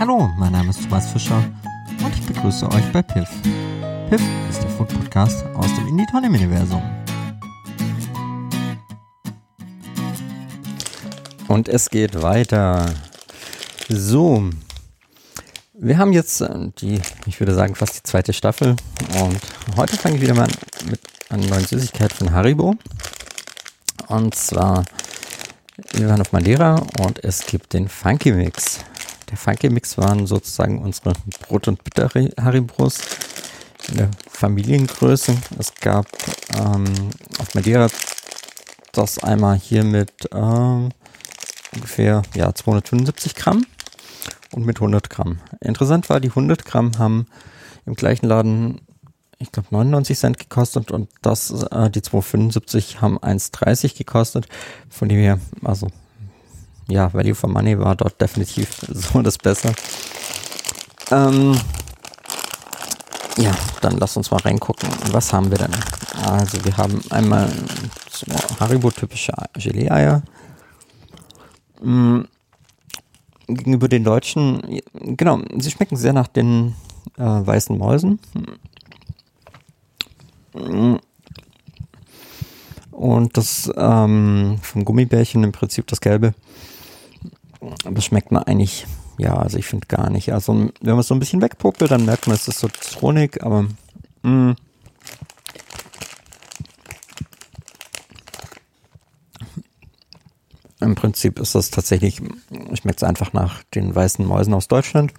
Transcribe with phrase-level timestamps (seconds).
[0.00, 1.44] Hallo, mein Name ist Thomas Fischer
[2.02, 3.28] und ich begrüße euch bei Piff.
[4.08, 6.82] Piff ist der Food Podcast aus dem Indie Tonem Universum.
[11.48, 12.86] Und es geht weiter.
[13.90, 14.48] So,
[15.74, 18.76] wir haben jetzt äh, die, ich würde sagen, fast die zweite Staffel
[19.20, 20.48] und heute fange ich wieder mal
[20.88, 22.74] mit einer neuen Süßigkeit von Haribo.
[24.08, 24.82] Und zwar,
[25.92, 28.82] wir waren auf Madeira und es gibt den Funky Mix.
[29.30, 32.98] Der Funky Mix waren sozusagen unsere Brot- und Bitter-Haribos
[33.88, 35.36] in der Familiengröße.
[35.56, 36.06] Es gab
[36.58, 36.84] ähm,
[37.38, 37.88] auf Madeira
[38.92, 40.90] das einmal hier mit ähm,
[41.72, 43.64] ungefähr ja, 275 Gramm
[44.52, 45.38] und mit 100 Gramm.
[45.60, 47.26] Interessant war, die 100 Gramm haben
[47.86, 48.80] im gleichen Laden,
[49.38, 54.48] ich glaube, 99 Cent gekostet und das, äh, die 275 haben 1,30 gekostet.
[54.88, 55.86] Von dem her, also
[56.90, 59.72] ja, Value for Money war dort definitiv so das Besser.
[61.10, 61.58] Ähm,
[63.36, 64.88] ja, dann lass uns mal reingucken.
[65.12, 65.72] Was haben wir denn?
[66.26, 67.50] Also wir haben einmal
[68.10, 68.26] so
[68.58, 70.22] Haribo-typische Gelee-Eier.
[71.82, 72.26] Mhm.
[73.46, 76.76] Gegenüber den deutschen, genau, sie schmecken sehr nach den
[77.18, 78.20] äh, weißen Mäusen.
[82.92, 86.34] Und das ähm, vom Gummibärchen im Prinzip das Gelbe
[87.94, 88.86] das schmeckt man eigentlich,
[89.18, 90.32] ja, also ich finde gar nicht.
[90.32, 93.42] Also wenn man es so ein bisschen wegpuppelt, dann merkt man, es ist so Zitronik,
[93.42, 93.66] aber
[94.22, 94.30] mh.
[94.52, 94.56] Mm.
[100.82, 102.22] Im Prinzip ist das tatsächlich,
[102.72, 105.12] schmeckt es einfach nach den weißen Mäusen aus Deutschland.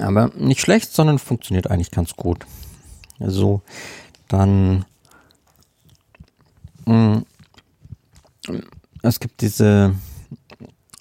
[0.00, 2.44] Aber nicht schlecht, sondern funktioniert eigentlich ganz gut.
[3.20, 3.62] So,
[4.26, 4.84] dann
[6.86, 7.24] mh, mm,
[9.02, 9.94] es gibt diese,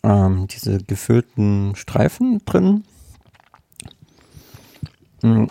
[0.04, 2.84] ähm, diese gefüllten Streifen drin.
[5.22, 5.50] Hm.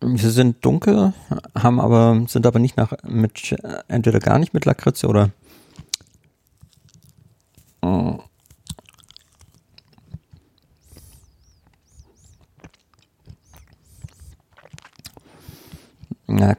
[0.00, 1.12] Sie sind dunkel,
[1.56, 3.56] haben aber, sind aber nicht nach, mit,
[3.88, 5.30] entweder gar nicht mit Lakritze oder,
[7.82, 8.18] äh,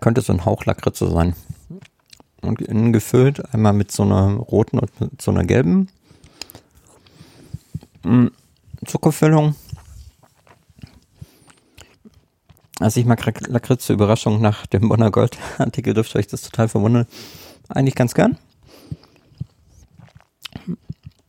[0.01, 1.35] könnte so ein Hauch Lakritze sein
[2.41, 3.53] und innen gefüllt.
[3.53, 5.89] Einmal mit so einer roten und mit so einer gelben
[8.85, 9.55] Zuckerfüllung.
[12.79, 16.69] Also ich mag Lakritz zur Überraschung nach dem Bonner Gold Artikel dürfte euch das total
[16.69, 17.07] verwundern.
[17.67, 18.37] Eigentlich ganz gern.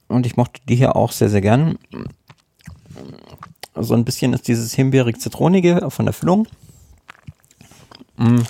[0.07, 1.79] Und ich mochte die hier auch sehr, sehr gern.
[3.75, 6.47] So ein bisschen ist dieses himbeerig-zitronige von der Füllung.
[8.17, 8.43] Mm.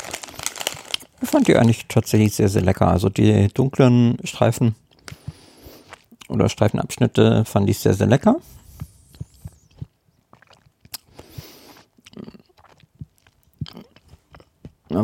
[1.22, 2.88] Ich fand die eigentlich tatsächlich sehr, sehr lecker.
[2.88, 4.74] Also die dunklen Streifen
[6.30, 8.36] oder Streifenabschnitte fand ich sehr, sehr lecker.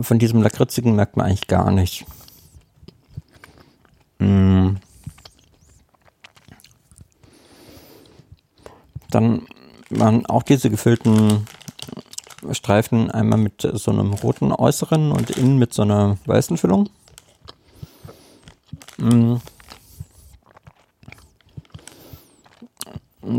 [0.03, 2.05] Von diesem Lakritzigen merkt man eigentlich gar nichts.
[4.19, 4.77] Mm.
[9.11, 9.47] Dann
[9.91, 11.47] waren auch diese gefüllten
[12.51, 16.89] Streifen einmal mit so einem roten Äußeren und innen mit so einer weißen Füllung.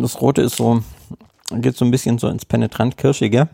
[0.07, 0.81] Das rote ist so,
[1.51, 3.50] geht so ein bisschen so ins penetrant kirschige.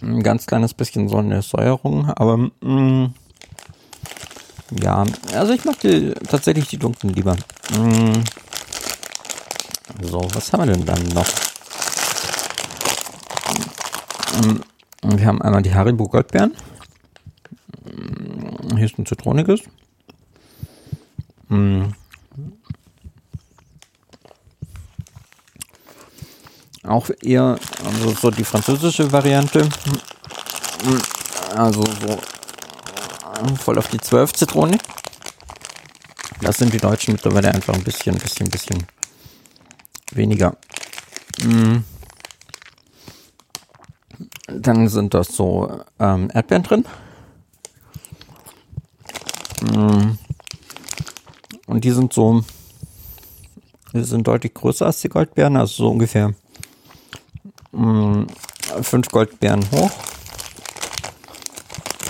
[0.00, 3.14] Ein ganz kleines bisschen so eine Säuerung, aber mh, mm,
[4.80, 7.34] ja, also ich mag die, tatsächlich die dunklen lieber.
[7.76, 8.12] Mh.
[8.12, 8.24] Mm.
[10.02, 11.26] So, was haben wir denn dann noch?
[14.40, 14.60] Ähm,
[15.02, 16.54] wir haben einmal die Haribo Goldbeeren.
[18.76, 19.62] Hier ist ein zitroniges.
[21.48, 21.86] Mm.
[26.94, 29.68] Auch eher also so die französische Variante.
[31.56, 32.20] Also so
[33.56, 34.78] voll auf die 12 Zitrone.
[36.40, 38.86] Das sind die Deutschen mittlerweile einfach ein bisschen, bisschen, bisschen
[40.12, 40.56] weniger.
[41.42, 41.78] Mm.
[44.46, 46.84] Dann sind das so ähm, Erdbeeren drin.
[49.62, 50.16] Mm.
[51.66, 52.44] Und die sind so,
[53.92, 56.34] die sind deutlich größer als die Goldbeeren, also so ungefähr
[57.74, 58.26] mh,
[58.82, 59.90] fünf Goldbeeren hoch.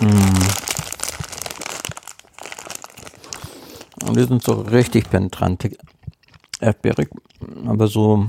[0.00, 0.64] Mm.
[4.06, 5.70] Und die sind so richtig penetrant
[6.61, 7.08] erdbeerig,
[7.66, 8.26] aber so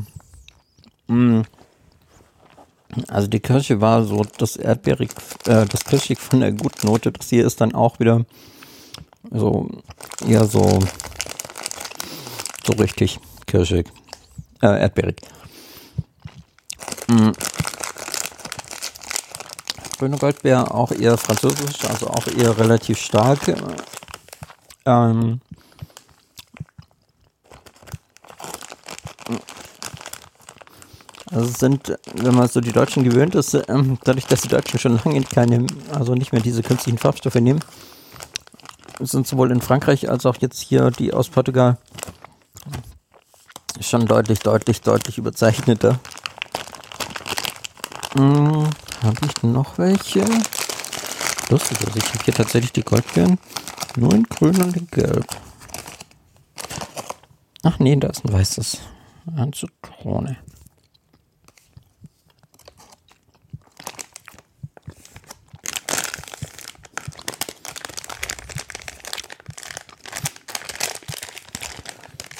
[1.07, 1.43] mh,
[3.07, 5.09] also die Kirsche war so das Erdbeerig,
[5.45, 7.11] äh, das Kirschig von der Gutnote.
[7.11, 8.25] Das hier ist dann auch wieder
[9.31, 9.69] so,
[10.25, 10.79] eher so
[12.65, 13.87] so richtig kirschig,
[14.61, 15.17] äh, erdbeerig.
[17.07, 17.31] Mm.
[19.97, 23.39] Grüne Goldbeer auch eher französisch, also auch eher relativ stark.
[24.85, 25.39] Ähm,
[31.35, 35.01] Also sind, wenn man so die Deutschen gewöhnt ist, ähm, dadurch, dass die Deutschen schon
[35.03, 37.59] lange keine, also nicht mehr diese künstlichen Farbstoffe nehmen,
[39.01, 41.77] sind sowohl in Frankreich als auch jetzt hier die aus Portugal
[43.81, 45.99] schon deutlich, deutlich, deutlich überzeichneter.
[49.05, 50.25] Habe ich noch welche?
[51.49, 53.37] Lustig, also ich habe hier tatsächlich die Goldbeeren
[53.97, 55.27] nur in grün und in gelb.
[57.61, 58.79] Ach nee, da ist ein weißes.
[59.27, 60.37] Eine Zitrone.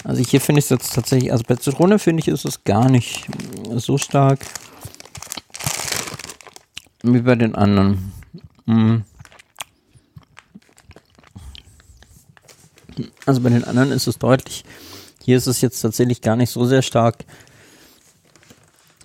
[0.04, 2.90] Also hier finde ich es jetzt tatsächlich, also bei Zitrone finde ich, ist es gar
[2.90, 3.28] nicht
[3.76, 4.40] so stark
[7.14, 8.12] wie bei den anderen.
[8.66, 9.04] Hm.
[13.26, 14.64] Also bei den anderen ist es deutlich.
[15.24, 17.26] Hier ist es jetzt tatsächlich gar nicht so sehr stark.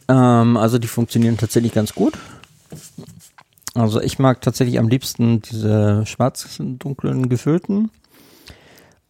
[0.08, 2.14] Ähm, also die funktionieren tatsächlich ganz gut.
[3.74, 7.90] Also ich mag tatsächlich am liebsten diese schwarz-dunklen gefüllten.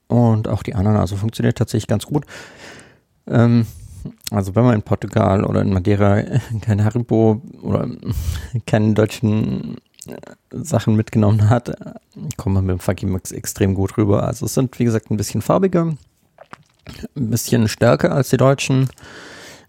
[0.06, 2.25] Und auch die anderen, also funktioniert tatsächlich ganz gut.
[3.26, 3.66] Ähm,
[4.31, 6.23] also wenn man in Portugal oder in Madeira
[6.61, 7.88] kein Haribo oder
[8.67, 9.76] keine deutschen
[10.06, 10.17] äh,
[10.50, 11.75] Sachen mitgenommen hat,
[12.37, 14.25] kommt man mit dem Funky Mix extrem gut rüber.
[14.25, 18.88] Also es sind, wie gesagt, ein bisschen farbiger, ein bisschen stärker als die deutschen.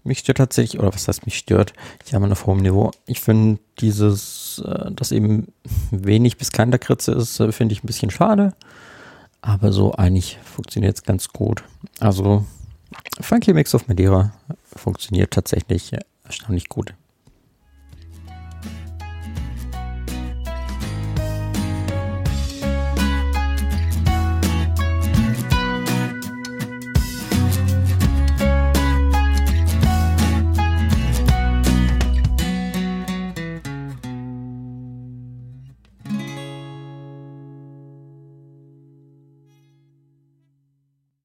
[0.03, 1.73] Mich stört tatsächlich, oder was heißt mich stört,
[2.05, 2.89] ich habe auf hohem Niveau.
[3.05, 5.47] Ich finde dieses, äh, dass eben
[5.91, 8.53] wenig bis kein Lakritze ist, äh, finde ich ein bisschen schade.
[9.41, 11.63] Aber so eigentlich funktioniert es ganz gut.
[11.99, 12.45] Also
[13.21, 14.33] Funky Mix of Madeira
[14.75, 15.91] funktioniert tatsächlich
[16.23, 16.93] erstaunlich gut.